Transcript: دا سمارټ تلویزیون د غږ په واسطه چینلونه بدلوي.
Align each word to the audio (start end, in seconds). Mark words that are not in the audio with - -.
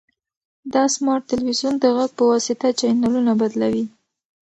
دا 0.73 0.83
سمارټ 0.95 1.21
تلویزیون 1.31 1.75
د 1.79 1.85
غږ 1.95 2.11
په 2.17 2.23
واسطه 2.31 2.67
چینلونه 2.79 3.31
بدلوي. 3.41 3.85